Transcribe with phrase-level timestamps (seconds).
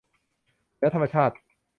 [0.75, 1.35] เหนือธรรมชาติ